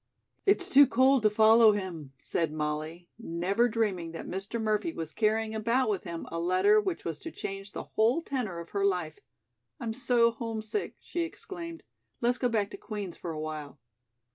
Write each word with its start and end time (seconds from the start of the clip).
"It's 0.47 0.67
too 0.67 0.87
cold 0.87 1.21
to 1.21 1.29
follow 1.29 1.73
him," 1.73 2.13
said 2.23 2.51
Molly, 2.51 3.07
never 3.19 3.69
dreaming 3.69 4.13
that 4.13 4.25
Mr. 4.25 4.59
Murphy 4.59 4.91
was 4.91 5.13
carrying 5.13 5.53
about 5.53 5.89
with 5.91 6.05
him 6.05 6.25
a 6.31 6.39
letter 6.39 6.81
which 6.81 7.05
was 7.05 7.19
to 7.19 7.29
change 7.31 7.71
the 7.73 7.83
whole 7.83 8.23
tenor 8.23 8.57
of 8.57 8.69
her 8.71 8.83
life. 8.83 9.19
"I'm 9.79 9.93
so 9.93 10.31
homesick," 10.31 10.95
she 11.01 11.19
exclaimed, 11.21 11.83
"let's 12.19 12.39
go 12.39 12.49
back 12.49 12.71
to 12.71 12.77
Queen's 12.77 13.15
for 13.15 13.29
awhile." 13.29 13.77